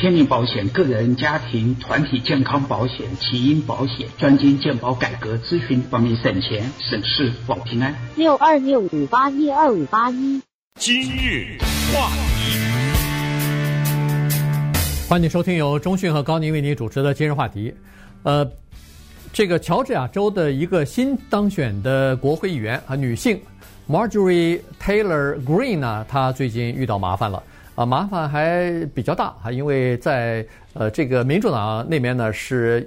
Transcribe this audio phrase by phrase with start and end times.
[0.00, 7.94] 天领保险个人、家庭、团体健康保险、起因保险专精健保改革咨询，帮你省钱省事保平安。
[8.16, 10.40] 六二六五八一二五八一。
[10.76, 11.58] 今日
[11.92, 12.56] 话题，
[15.06, 17.74] 欢迎收听由中讯和高宁为您主持的今日话题。
[18.22, 18.50] 呃，
[19.34, 23.38] 这个乔治亚州的一个新当选的国会议员啊，女性
[23.86, 27.42] Marjorie Taylor Greene 呢，她最近遇到麻烦了。
[27.80, 32.86] 啊，麻烦还比较大啊，因为在呃这个民主党那边呢是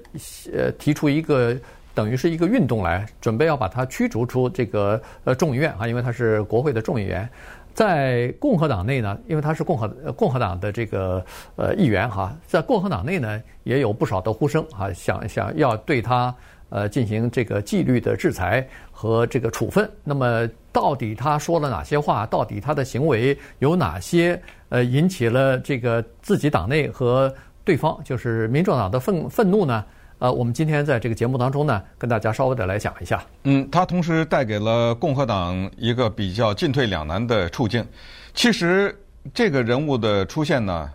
[0.55, 1.57] 呃提出一个
[1.95, 7.27] 等于是一个运动来，准备要把他驱逐出这个呃众议院啊，因为他是国会的众议员。
[7.73, 16.31] 在共和党内呢，因为他是共和共和党的这个呃议员哈，在共和党内呢也有不少的呼声啊，想想要对他
[16.69, 19.89] 呃进行这个纪律的制裁和这个处分。
[20.03, 22.27] 那么到底他说了哪些话？
[22.27, 24.39] 到底他的行为有哪些？
[24.73, 27.31] 呃，引起了这个自己党内和
[27.63, 29.85] 对方，就是民主党的愤愤怒呢。
[30.17, 33.23] 呃，我们今天在这个节目当中呢，跟大家稍微的来讲一下。
[33.43, 37.85] 嗯，他同时带给了共和党一个比较进退两难的处境。
[38.33, 38.97] 其实
[39.31, 40.89] 这个人物的出现呢，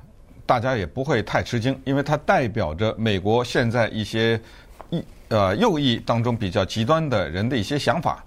[0.45, 4.41] 大家也不会太吃惊，因为他代表着美国现在一些
[4.91, 8.25] 一呃右翼当中比较极端的人的一些想法。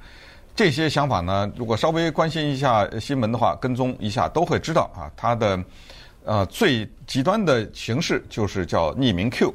[0.54, 5.10] 这些想法呢，如果稍微关心一下新闻的话，跟踪一下都会知道啊。
[5.16, 5.64] 他的
[6.26, 9.54] 呃最极端的形式就是叫匿名 Q，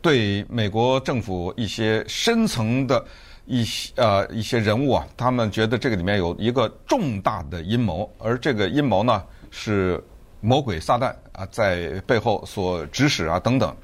[0.00, 3.04] 对美国政府一些深层的
[3.44, 10.02] 一些呃一些人物啊，他们觉得这个里面有一个重大的阴谋，而这个阴谋呢是
[10.40, 13.76] 魔鬼撒旦啊在背后所指使啊等等。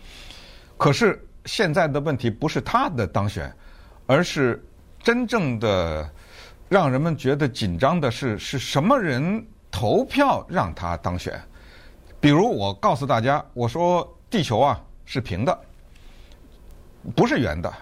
[0.79, 3.55] 可是现在的问题不是他的当选，
[4.07, 4.61] 而是
[5.03, 6.11] 真正的。
[6.69, 11.41] 让人们觉得紧张的是，是什么人投票让他当选？
[12.19, 15.59] 比如我告诉大家，我说地球啊是平的，
[17.15, 17.73] 不是圆的。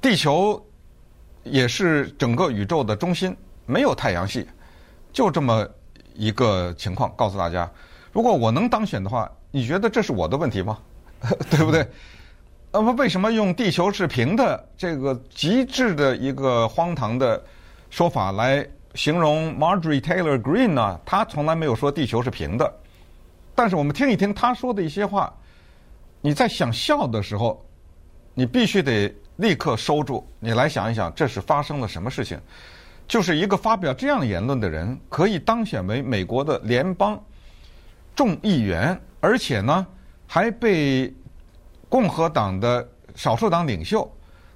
[0.00, 0.64] 地球
[1.42, 3.36] 也是整个宇宙的中心，
[3.66, 4.48] 没有太阳系，
[5.12, 5.68] 就这么
[6.14, 7.12] 一个情况。
[7.16, 7.70] 告诉大家，
[8.12, 10.78] 如果我能当选的话，你觉得这是我的问题吗？
[11.50, 11.86] 对不对？
[12.74, 17.44] 那么为什么用“地球是平的”这个极致的一个荒唐的
[17.90, 20.98] 说法来形容 Marjorie Taylor Greene 呢？
[21.04, 22.74] 他从来没有说地球是平的。
[23.54, 25.30] 但是我们听一听他说的一些话，
[26.22, 27.62] 你在想笑的时候，
[28.32, 30.26] 你必须得立刻收住。
[30.40, 32.40] 你来想一想，这是发生了什么事情？
[33.06, 37.22] 就是一个发表这样言论的人可以当选为美国的联邦
[38.16, 39.86] 众议员，而且呢
[40.26, 41.12] 还被。
[41.92, 44.10] 共和党的少数党领袖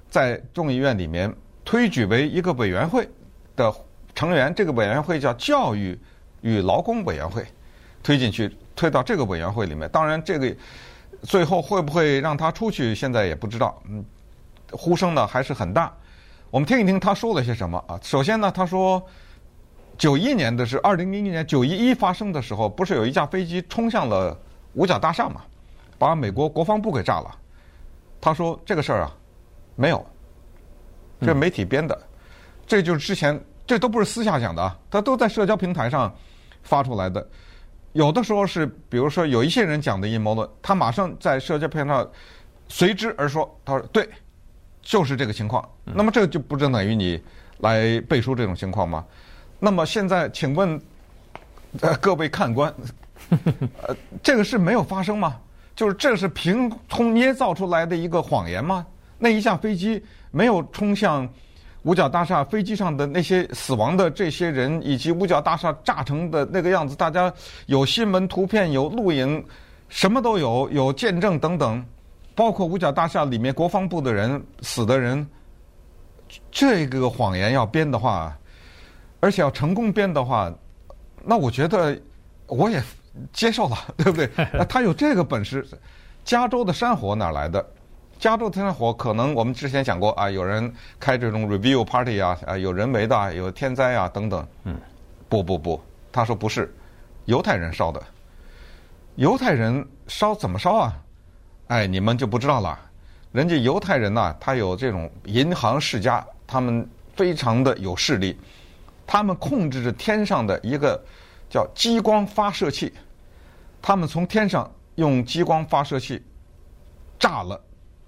[0.09, 1.31] 在众议院里面
[1.63, 3.07] 推举为一个委员会
[3.55, 3.71] 的
[4.15, 5.95] 成员，这个委员会叫教育
[6.41, 7.45] 与劳工委员会，
[8.01, 9.87] 推进去推到这个委员会里面。
[9.91, 10.51] 当然，这个
[11.21, 13.79] 最后会不会让他出去，现在也不知道。
[13.87, 14.03] 嗯，
[14.71, 15.95] 呼声呢还是很大。
[16.49, 17.99] 我们听一听他说了些什么啊？
[18.01, 18.99] 首先呢，他说
[19.95, 24.35] 九一年的是二零零一年九一一发生的时候，不是有一架飞机冲向了
[24.73, 25.43] 五角大厦吗？
[25.97, 27.35] 把美国国防部给炸了，
[28.19, 29.15] 他说这个事儿啊，
[29.75, 30.05] 没有，
[31.21, 32.07] 这媒体编的，嗯、
[32.65, 36.13] 这就是之前这都不是私下讲的啊，他都在社交平台上
[36.63, 37.27] 发出来的。
[37.93, 42.07] 有的时候是，比如说有一些人讲的阴谋论，他马上在社交平台上
[42.67, 44.07] 随之而说，他说对，
[44.83, 45.67] 就是这个情况。
[45.83, 47.19] 那么这就不正等于你
[47.59, 49.03] 来背书这种情况吗？
[49.59, 50.79] 那么现在请问
[51.81, 52.71] 呃各位看官，
[53.81, 55.39] 呃这个事没有发生吗？
[55.77, 58.83] 就是这是凭空捏造出来的一个谎言吗？
[59.19, 61.29] 那一架飞机没有冲向
[61.83, 67.31] 五角大厦，飞机上的那些死亡的这些人，以及五角大厦炸成的那个样子，大家
[67.67, 69.45] 有新闻图片，有录影，
[69.87, 71.85] 什么都有，有见证等等，
[72.33, 75.25] 包括五角大厦里面国防部的人死的人，
[76.49, 78.35] 这个谎言要编的话，
[79.19, 80.51] 而且要成功编的话，
[81.23, 81.95] 那我觉得
[82.47, 82.81] 我也。
[83.33, 84.29] 接受了， 对不对？
[84.69, 85.65] 他有这个本事。
[86.23, 87.65] 加州的山火哪来的？
[88.19, 94.45] 加州的山火可能我们之前讲过啊，有人开这种 review party 啊，啊，有人为的，有天灾啊等等。
[94.63, 94.75] 嗯，
[95.29, 95.79] 不不不，
[96.11, 96.73] 他说不是，
[97.25, 98.01] 犹太人烧的。
[99.15, 100.97] 犹太人烧怎么烧啊？
[101.67, 102.77] 哎，你们就不知道了。
[103.31, 108.37] 人家犹太人呐，他有这种银行世家，他们非常的有势力，
[109.05, 111.01] 他们控制着天上的一个
[111.49, 112.91] 叫激光发射器。
[113.81, 116.21] 他们从天上用激光发射器
[117.19, 117.61] 炸了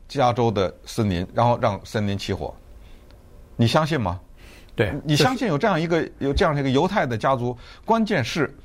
[0.07, 2.53] 加州的森林，然后让森林起火。
[3.55, 4.19] 你相信吗？
[4.75, 7.57] 对，你相信有这样一个有这样一个犹太的家族？
[7.85, 8.57] 关键是，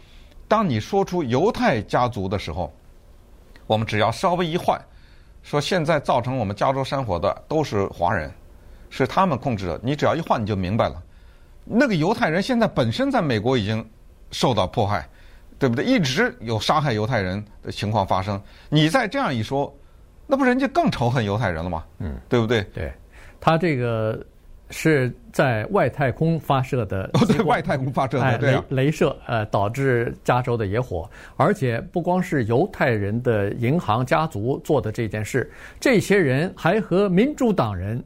[0.46, 2.72] 当你说出犹太家族的时候，
[3.66, 4.80] 我们只要稍微一换，
[5.42, 8.32] 说现在造成我们加州山火的都是华人，
[8.90, 9.80] 是他们控制的。
[9.82, 11.02] 你只要一换，你就明白了。
[11.64, 13.84] 那个犹太人现在本身在美国已经
[14.30, 15.08] 受到迫害，
[15.64, 15.84] 对不对？
[15.84, 18.38] 一直有杀害犹太人的情况发生。
[18.68, 19.74] 你再这样一说，
[20.26, 21.84] 那不人家更仇恨犹太人了吗？
[22.00, 22.62] 嗯，对不对？
[22.74, 22.92] 对，
[23.40, 24.22] 他这个。
[24.70, 38.02] 是在外太空发射的，哦，对外太空发射的，对，雷雷射，呃，导致加州的野火，而且不光是犹太人的银行家族做的这件事，这些人还和民主党人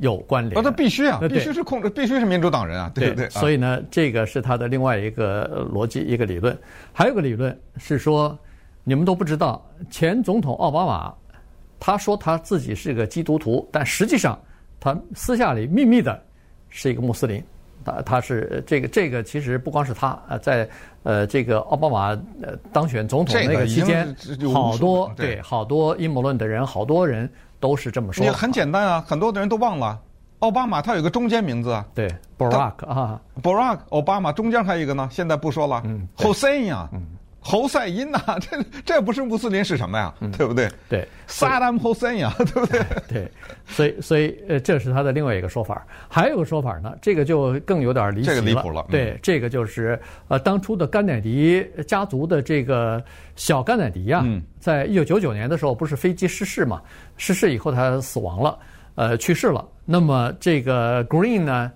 [0.00, 0.62] 有关联。
[0.62, 3.30] 那必须啊，必须是控制，必须是民主党人啊，对不对？
[3.30, 6.56] 所以呢，这个是他的另外一个逻辑，一个理论。
[6.92, 8.38] 还有个理论是说，
[8.84, 11.14] 你们都不知道，前总统奥巴马
[11.78, 14.38] 他说他自己是个基督徒，但实际上。
[14.82, 16.18] 他私下里秘密的，
[16.70, 17.44] 是一个穆斯林，
[17.84, 20.66] 他他是这个这个其实不光是他，呃，在
[21.02, 22.08] 呃这个奥巴马
[22.40, 24.16] 呃当选总统那个期间，
[24.54, 28.24] 好多对好多阴谋论的人，好多人都是这么说。
[28.24, 29.96] 也很简单啊，很多的人都忘了，
[30.40, 36.88] 奥巴马他有个中间名字啊，对，Barack 啊，Barack 奥巴马中间还有一个呢，现在不说了，嗯，Hussein 啊。
[36.92, 37.06] 嗯
[37.42, 40.14] 侯赛因呐， 这这不是穆斯林是什么呀？
[40.36, 40.70] 对不对？
[40.88, 42.80] 对，萨达姆侯赛因呀， 对不对？
[43.08, 43.30] 对，
[43.66, 45.86] 所以所以呃，这是他的另外一个说法。
[46.06, 48.34] 还有个说法呢，这个就更有点离奇了。
[48.34, 48.84] 这个离谱了。
[48.90, 49.98] 对，这个就是
[50.28, 53.02] 呃，当初的甘乃迪家族的这个
[53.36, 54.22] 小甘乃迪呀，
[54.58, 56.82] 在一九九九年的时候，不是飞机失事嘛？
[57.16, 58.58] 失事以后他死亡了，
[58.96, 59.66] 呃，去世了。
[59.86, 61.72] 那么这个 Green 呢，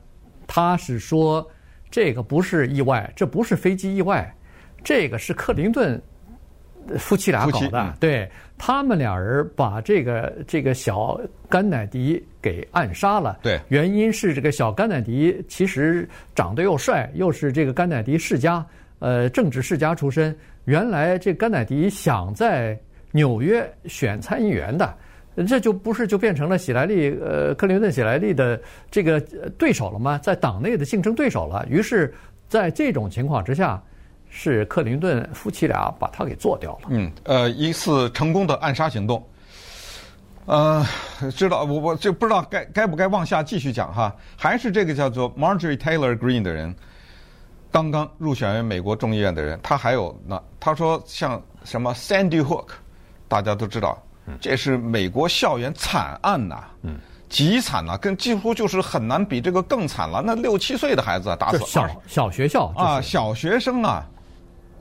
[0.47, 1.51] 他是说
[1.91, 4.31] 这个不是意外，这不是飞机意外。
[4.85, 6.01] 这个是克林顿
[6.99, 13.39] 夫妻俩搞的，嗯、对，他们俩人把这个这个小甘乃迪给暗杀了。
[13.43, 18.63] 对，原因是这个小甘乃迪其实长得又帅，又是这个甘乃迪世家，
[18.99, 20.37] 呃，政治世家出身。
[20.67, 22.79] 原来这甘乃迪想在
[23.13, 24.95] 纽约选参议员的，
[25.49, 28.61] 这就不是就变成了喜来利呃克林顿喜来利的
[28.91, 29.19] 这个
[29.57, 30.19] 对手了吗？
[30.19, 31.67] 在党内的竞争对手了。
[31.71, 32.13] 于是，
[32.47, 33.83] 在这种情况之下。
[34.37, 36.89] 是克林顿夫妻俩把他给做掉了。
[36.89, 39.25] 嗯，呃，一次成功的暗杀行动。
[40.47, 40.85] 呃，
[41.37, 44.15] 知道我我就不知道该该不该往下继续讲哈。
[44.37, 46.75] 还是这个叫做 Marjorie Taylor Greene 的人，
[47.71, 52.71] 刚刚入选为美国众议院的人，他还有那他说像什么 Sandy Hook，
[53.29, 54.03] 大家都知道，
[54.41, 56.99] 这是美国校园惨案呐，嗯，
[57.29, 60.21] 极惨呐，跟几乎就是很难比这个更惨了。
[60.27, 64.05] 那六七岁的孩子打死小小学校啊，小学生啊。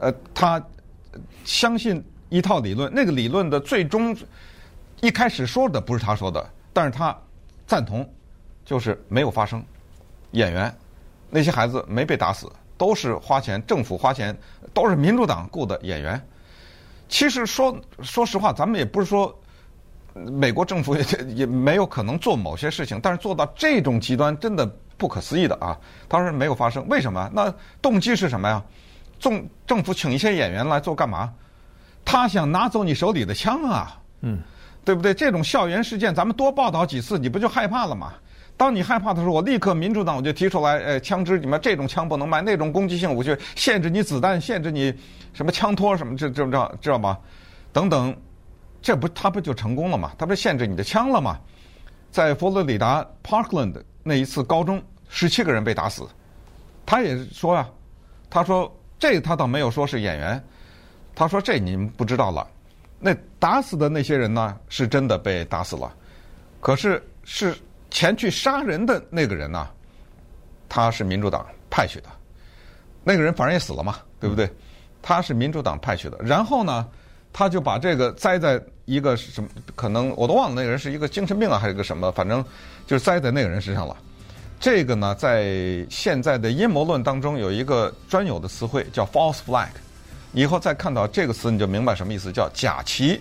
[0.04, 0.62] 呃，他
[1.46, 4.16] 相信一套理论，那个理论的最终
[5.00, 7.18] 一开始说的不是他说的，但是他
[7.66, 8.08] 赞同，
[8.66, 9.64] 就是没有发生。
[10.32, 10.76] 演员
[11.30, 14.38] 那些孩子没被打死，都是花钱，政府花钱，
[14.74, 16.22] 都是民主党雇的演员。
[17.08, 19.34] 其实说说实话，咱们也不是说
[20.14, 21.04] 美国政府也
[21.36, 24.66] 也没有可能做某些事情，但是做到这种极端，真的
[24.98, 25.80] 不可思议的啊！
[26.10, 27.30] 他说没有发生，为什么？
[27.34, 28.64] 那动机是什么呀？
[29.24, 31.34] 政政府请一些演员来做干嘛？
[32.04, 34.38] 他想拿走你手里的枪啊，嗯，
[34.84, 35.14] 对不对？
[35.14, 38.16] 这种校园事件，咱们多报道几次，你不就害怕了吗？
[38.58, 44.94] 当你害怕的时候，我立刻民主党我就提出来，呃，枪支你们这种枪不能卖，那种攻击性武器限制你子弹，限制你
[45.32, 47.18] 什么枪托什么，这这知道知道吗？
[47.72, 48.14] 等等，
[48.82, 50.12] 这不他不就成功了吗？
[50.18, 51.40] 他不是限制你的枪了吗？
[52.12, 56.06] 在佛罗里达 Parkland 那一次高中，十七个人被打死，
[56.86, 57.72] 他也说呀、啊，
[58.30, 58.70] 他说。
[59.04, 60.42] 这他倒没有说是演员，
[61.14, 62.48] 他说这你们不知道了。
[63.02, 65.94] 那打死的那些人呢，是真的被打死了，
[66.62, 67.54] 可是是
[67.92, 69.68] 前去杀人的那个人呢，
[70.70, 72.08] 他是民主党派去的，
[73.04, 74.50] 那个人反正也死了嘛，对不对？
[75.02, 76.88] 他是民主党派去的，然后呢，
[77.34, 82.42] 他就把这个栽在一个什么，可能我都忘了那个人是一个精神病啊，还是个什么，反正
[82.88, 83.98] 就是栽在那个人身上了。
[84.64, 89.68] 这个呢，在现在的阴谋论当中有一个专有的词汇叫 false flag。
[90.32, 93.20] 以后再看到这个词，你就明白什么意思，叫假旗。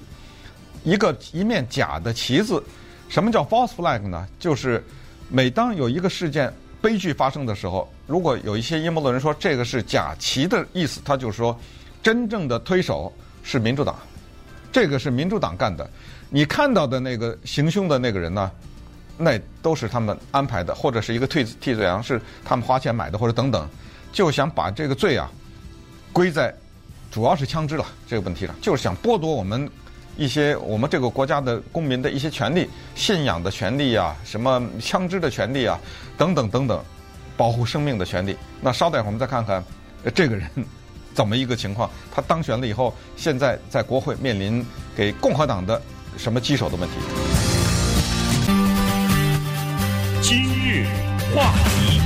[0.85, 2.63] 一个一面假的旗子。
[3.09, 4.25] 什么叫 false flag 呢？
[4.39, 4.85] 就是
[5.29, 11.59] 每当有一个事件悲剧发生的时候，如果有一些阴谋论人说这个是假旗的意思，他就说
[12.05, 13.97] 真正的推手是民主党，
[14.71, 15.91] 这个是民主党干的。
[16.31, 18.49] 你看到的那个行凶的那个人呢？
[19.19, 23.69] 那都是他们安排的，或者是一个替替罪羊，是他们花钱买的，或者等等，
[24.13, 25.31] 就想把这个罪啊
[26.13, 26.55] 归在
[27.11, 29.71] 主要是枪支了这个问题上，就是想剥夺我们
[30.17, 35.79] 一些我们这个国家的公民的一些权利、信仰的权利啊，什么枪支的权利啊，
[36.19, 36.83] 等等等等，
[37.37, 38.37] 保护生命的权利。
[38.61, 39.63] 那稍待会儿我们再看看
[40.15, 40.49] 这个人
[41.15, 41.91] 怎么一个情况？
[42.15, 44.65] 他当选了以后，现在在国会面临
[44.97, 45.81] 给共和党的
[46.17, 47.42] 什么棘手的问题？
[50.23, 50.87] 今日
[51.35, 52.01] 话题。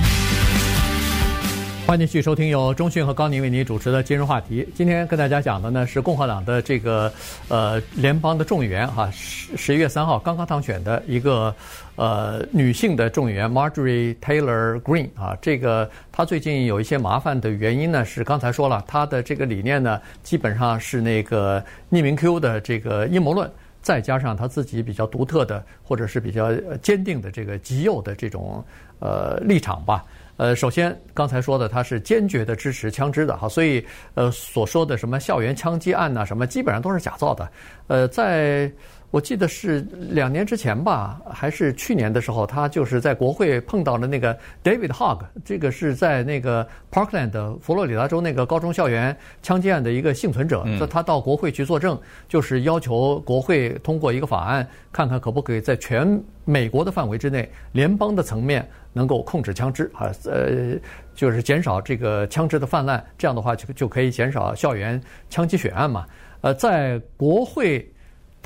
[1.87, 4.66] 欢迎继续收听由中讯和高宁为您主持的今日话题。
[4.75, 7.12] 今天跟大家讲的呢是共和党的这个
[7.49, 11.54] 呃联邦的众议员哈，十十一月三号刚刚当选的一个
[11.96, 23.49] 呃女性的众议员 Marjorie Taylor Green 啊，这个她最近有一些麻烦的原因呢是刚才说了，她的这个理念呢基本上是那个匿名 Q 的这个阴谋论，
[23.87, 26.52] 再加上他自己比较独特的或者是比较
[26.83, 28.64] 坚定的这个极右的这种
[28.99, 30.05] 呃立场吧。
[30.38, 37.49] 呃，首先刚才说的，他是坚决的支持枪支的哈，所以呃所说的什么校园枪击案呐，什么基本上都是假造的。
[37.87, 38.69] 呃，在
[39.11, 51.99] 我记得是两年之前吧，还是去年的时候，他就是在国会碰到了那个 David Hogg，这个是在那个 Parkland 佛罗里达州那个高中校园枪击案的一个幸存者，嗯，他到国会去作证，
[52.29, 58.67] 就是要求国会通过一个法案，看看可不可以在全美国的范围之内，联邦的层面。
[58.97, 60.75] 能够控制枪支啊，呃，
[61.15, 64.99] 就是减少这个枪支的泛滥，这样的话就就可以减少校园
[65.29, 66.07] 枪击血案嘛。
[66.41, 67.87] 呃，在国会，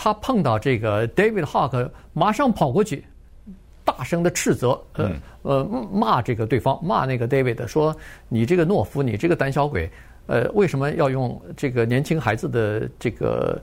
[0.02, 3.04] 他碰到这个 David Hogg，马上跑过去，
[3.85, 5.11] 大声的斥责，呃
[5.42, 7.95] 呃骂这个对方，骂那个 David 说
[8.26, 9.90] ：“你这个懦夫，你这个胆小鬼，
[10.26, 13.61] 呃，为什么要用这个年轻孩子的这个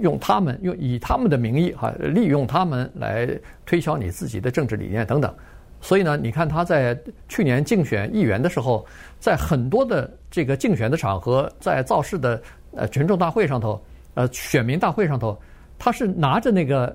[0.00, 3.28] 用他们用以他们的名义哈，利用他们来
[3.64, 5.32] 推销你自己的政治理念等等。”
[5.80, 8.84] 所以呢，你看他在去年竞选议员的时候，
[9.20, 12.42] 在很多的这个竞选的场合，在造势的
[12.74, 13.80] 呃群众大会上头，
[14.14, 15.38] 呃选民大会上头，
[15.78, 16.86] 他是拿着那个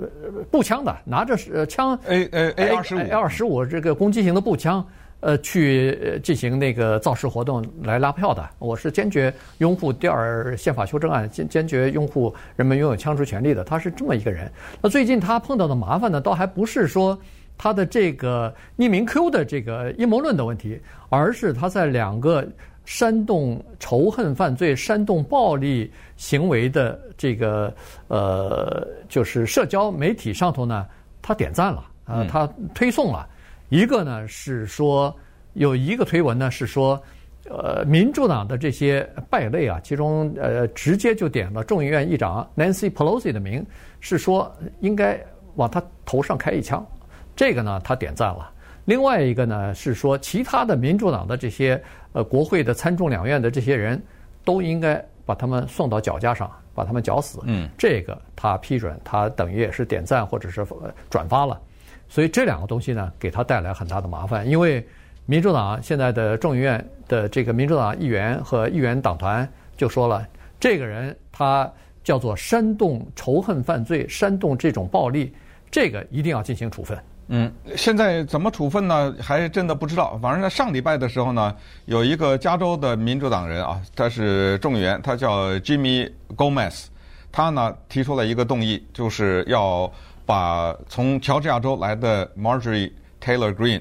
[0.00, 0.08] 呃
[0.50, 4.84] 步枪的，拿着呃枪 A A A 二十五 A 二十五这个攻击型的步枪，
[5.20, 8.48] 呃去进行那个造势活动来拉票的。
[8.58, 13.62] 我是坚决拥护第二宪法修正案，坚坚决拥护人们拥有枪支权利的。
[13.62, 14.50] 他是这么一个人。
[14.82, 17.18] 那最近他碰到的麻烦呢，倒还不是说。
[17.56, 22.44] 他的这个匿名 Q 的这个阴谋论的问题，而是他在两个
[22.84, 27.72] 煽动仇恨犯罪、煽动暴力行为的这个
[28.08, 30.86] 呃，就是社交媒体上头呢，
[31.22, 33.28] 他点赞了，呃，他推送了。
[33.70, 35.14] 一个呢是说
[35.54, 37.02] 有一个推文呢是说，
[37.48, 43.64] 呃，民主党的这些败类啊，其中呃直接就点了众议院议长 Nancy Pelosi 的名，
[44.00, 45.18] 是说应该
[45.56, 46.86] 往他头上开一枪。
[47.34, 48.50] 这个呢，他点赞了。
[48.84, 51.82] 另外一个呢，是说其他的民主党的这些
[52.14, 54.02] 呃国会的参众两院的这些人
[54.42, 57.40] 都应该把他们送到绞架上，把他们绞死。
[57.44, 60.66] 嗯，这个他批准，他等于也是点赞或者是
[61.10, 61.60] 转发了。
[62.08, 64.48] 所以这两个东西呢，给他带来很大的麻烦。
[64.48, 64.86] 因为
[65.26, 70.26] 民主党现在的众议院的这个民主党议员和议员党团就说了，
[70.60, 71.70] 这个人他
[72.04, 75.34] 叫做煽动仇恨犯罪、煽动这种暴力，
[75.70, 76.96] 这个一定要进行处分。
[77.28, 79.14] 嗯，现在怎么处分呢？
[79.18, 80.18] 还真的不知道。
[80.18, 81.54] 反正在上礼拜的时候呢，
[81.86, 86.86] 有一个加州的民主党人啊，他是众议员，他叫 Jimmy Gomez，
[87.32, 89.90] 他呢提出了一个动议，就是要
[90.26, 93.80] 把从乔治亚州来的 Marjorie Taylor Greene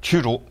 [0.00, 0.42] 驱逐，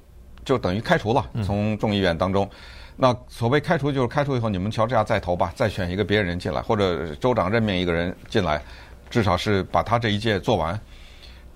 [0.45, 2.47] 就等于开除了，从众议院当中。
[2.95, 8.61] 那所谓开除，就是开除以后，你们乔治亚再投吧，再选一个别人进来，或者州长任命一个人进来，
[9.09, 10.79] 至少是把他这一届做完。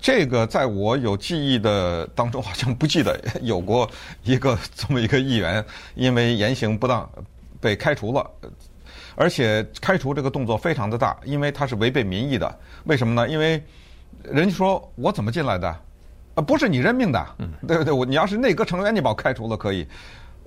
[0.04, 3.90] 这个在我有记忆的当中，好像不记得 有过
[4.22, 7.08] 一个这么一个议员因为言行不当
[7.58, 8.30] 被开除了，
[9.14, 12.54] 而且开除这个动作非常的大，因为他是违背民意的。
[12.84, 13.26] 为什么呢？
[13.26, 13.62] 因为
[14.24, 15.66] 人家说我怎么进来的？
[16.34, 17.26] 啊，不是你任命的，
[17.66, 17.90] 对不对？
[17.90, 19.88] 我你要是内阁成员，你把我开除了可以。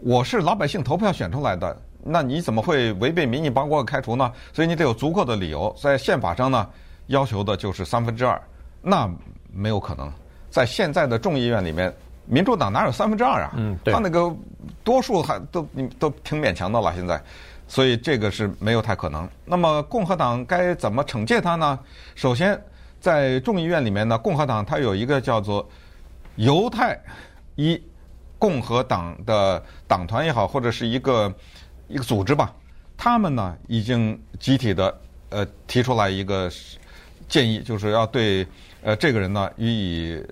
[0.03, 4.31] 我是老百姓投票选出来的，那你怎么会违背民意把我开除呢？
[4.53, 5.75] 所以你得有足够的理由。
[5.81, 6.69] 在宪法上呢，
[7.07, 8.39] 要求的就是三分之二。
[8.83, 9.09] 那
[9.53, 10.11] 没有可能，
[10.49, 11.93] 在现在的众议院里面，
[12.25, 13.53] 民主党哪有三分之二啊？
[13.55, 13.93] 嗯，对。
[13.93, 14.35] 他那个
[14.83, 17.21] 多数还都你都挺勉强的了，现在，
[17.67, 19.27] 所以这个是没有太可能。
[19.45, 21.79] 那么共和党该怎么惩戒他呢？
[22.15, 22.61] 首先，
[22.99, 25.67] 在众议院里面呢，共和党它有一个叫做
[26.35, 26.99] 犹太
[27.55, 27.81] 一
[28.37, 31.33] 共和党的党团也好，或者是一个
[31.87, 32.53] 一个组织吧，
[32.97, 34.95] 他们呢已经集体的
[35.29, 36.49] 呃提出来一个
[37.27, 38.45] 建议，就是要对。
[38.87, 40.23] 呃，这个人呢，予以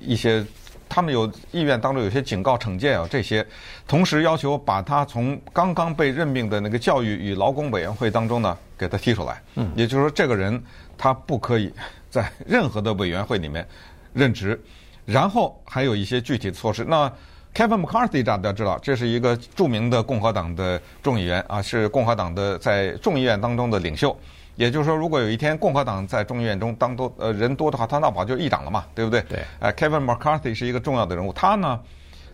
[0.00, 0.46] 一些，
[0.88, 3.44] 他们有意愿当中有些警告、惩戒啊，这些，
[3.88, 9.42] 同时要求把他从刚刚被任命的那个教育与劳工委员会当中呢，给他踢出来。
[9.56, 10.62] 嗯，也就是说，这个人
[10.96, 11.72] 他不可以
[12.08, 13.66] 在 任何的委员会里面
[14.12, 14.62] 任职。
[15.04, 16.84] 然后还有一些具体的措施。
[16.84, 17.12] 那
[17.52, 24.16] Kevin McCarthy 大家知道，这是一个著名的共和党的众议员啊，是共和党的在众议院当中的领袖。
[24.56, 29.20] 也就是说，如果有一天共和党在众议院中当多呃人多的话，他那把就议长了嘛，对不对？
[29.22, 29.42] 对。
[29.60, 31.80] 呃，Kevin McCarthy 是一个重要的人物，他呢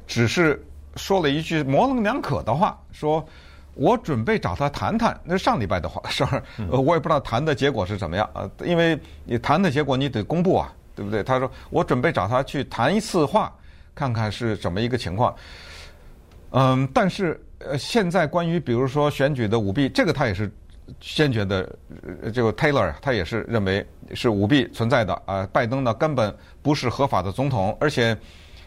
[0.07, 0.63] 只是
[0.97, 3.25] 说了一句模棱两可的话，说
[3.75, 5.19] 我准备找他谈谈。
[5.25, 11.23] 那是上礼拜的话事儿，呃，我也不知道谈的结果是怎么样啊，因为你谈的结果你得公布啊，对不对？
[11.23, 13.53] 他说我准备找他去谈一次话。
[13.93, 15.35] 看看是怎么一个情况，
[16.53, 20.51] 嗯，但是呃，现在关于比如说选举的舞弊，这个他也是
[20.99, 21.69] 坚决的，
[22.33, 25.47] 这个 Taylor 他也是认为是舞弊存在的啊。
[25.53, 28.17] 拜登呢根本不是合法的总统，而且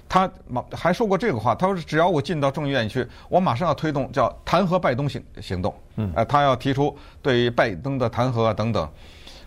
[0.08, 8.90] 他马还说过这个话，他说只要我进到众议院去，我马上要推动叫弹劾拜登行行动，嗯，呃，他要提出对于拜登的弹劾啊等等，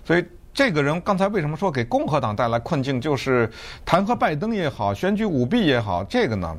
[0.04, 0.24] 所以。
[0.56, 2.98] 这个人刚才为什么说给共和党带来困境？
[2.98, 3.46] 就是
[3.84, 6.56] 弹劾拜登也好，选举舞弊也好，这个呢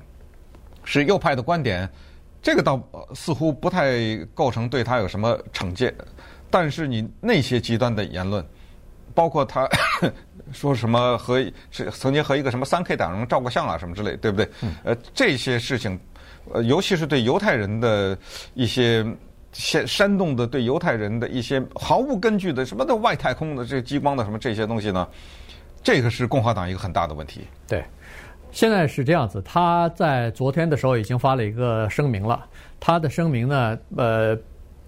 [0.84, 1.90] 是右派的观点，
[2.48, 2.82] 这个倒
[3.14, 5.94] 似乎不太构成对他有什么惩戒。
[6.50, 8.42] 但是你那些极端的言论，
[9.14, 9.68] 包括他
[10.54, 14.50] 说什么和是曾经和一个什么三 K 党人照过相啊什么之类，对不对？
[14.86, 16.00] 呃，这些事情，
[16.54, 18.18] 呃，尤其是对犹太人的
[18.54, 19.06] 一些。
[19.54, 25.08] 煽煽动的对犹太人的一些毫无根据的什么的外太空的这个激光的什么这些东西呢？
[25.82, 27.48] 这个是共和党一个很大的问题。
[27.68, 27.84] 对，
[28.52, 32.46] 现在是这样子，他在昨天的时候已经发了一个声明了。
[32.80, 34.38] 他的声明呢，呃，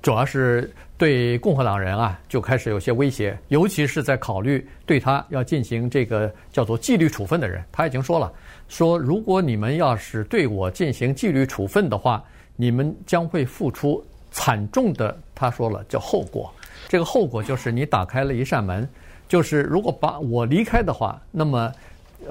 [0.02, 7.64] 主要是对共和党人啊就开始有些威胁，尤其是在考虑对他要进行这个叫做纪律处分的人。
[7.72, 8.32] 他已经说了，
[8.68, 12.24] 说如果你们要是对我进行纪律处分的话，
[12.56, 14.04] 你们将会付出。
[14.32, 16.54] 惨重的，他说了叫后果，
[16.88, 18.88] 这个后果就是你打开了一扇门，
[19.28, 21.72] 就是如果把我离开的话，那么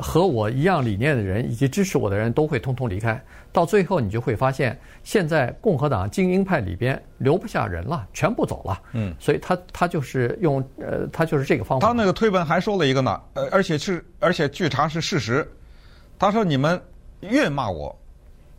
[0.00, 3.20] 和我一样理念的人以及支持我的人都会通通离开，
[3.52, 8.80] 到最后你就会发现，现在共和党精英派里边留不下人了，全部走了。
[8.92, 11.86] 嗯，所以他他就是用呃，他就是这个方法。
[11.86, 15.48] 他那个推文还说了一个呢，呃，而且是而且据查是事实，
[16.18, 16.80] 他说你们
[17.20, 17.96] 越骂我，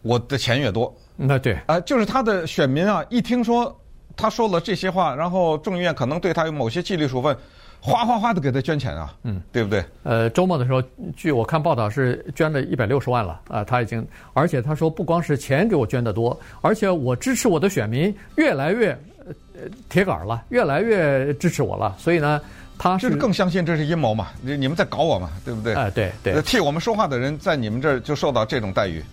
[0.02, 0.96] 我的钱越多。
[1.16, 3.78] 那对啊，就是他的选民啊，一听说
[4.16, 7.36] 他说了这些话，然后众议院可能对他有某些纪律处分，
[7.82, 9.84] 哗哗哗的给他捐钱啊，嗯，对不对？
[10.04, 10.84] 呃，周末的时候，
[11.16, 18.92] 据我看报道是捐了一百六十万了啊，他已经，而且他说不光是钱给我捐的多，而且我支持我的选民越来越
[19.26, 22.42] 呃铁杆了，越来越支持我了，所以呢，
[22.78, 24.28] 他是，是更相信这是阴谋嘛？
[24.42, 25.30] 你们在搞我嘛？
[25.46, 25.74] 对不对？
[25.74, 29.04] 哎、呃，对对，替我们说话的人在你们这儿就受到这种待遇，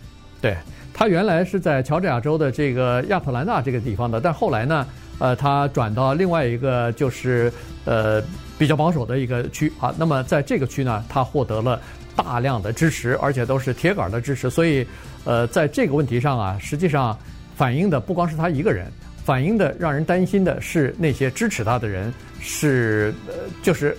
[0.40, 0.57] 对。
[0.98, 4.87] 他原来是在乔治亚州的这个亚特兰大这个地方的，但后来呢，
[5.18, 7.52] 呃，他转到另外一个就是
[7.85, 8.22] 呃
[8.59, 9.94] 比较保守的一个区啊。
[9.98, 11.81] 那么在这个区呢，他获得了
[12.14, 14.50] 大量的支持，而且都是铁杆的支持。
[14.50, 14.87] 所以，
[15.24, 17.18] 呃，在这个问题上啊，实际上
[17.55, 18.90] 反映的不光是他一个人，
[19.24, 23.96] 反映的让人担心的是那些支持他的人是呃，就是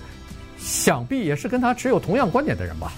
[0.58, 2.92] 想必也是跟他持有同样观点的人吧。